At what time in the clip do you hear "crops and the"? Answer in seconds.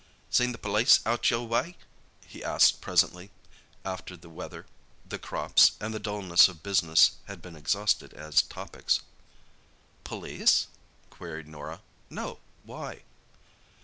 5.19-5.99